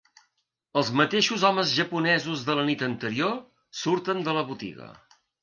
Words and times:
Els 0.79 0.87
mateixos 1.01 1.43
homes 1.49 1.73
japonesos 1.81 2.47
de 2.47 2.57
la 2.61 2.65
nit 2.71 2.83
anterior 2.89 3.37
surten 3.83 4.27
de 4.31 4.37
la 4.41 4.47
botiga. 4.51 4.91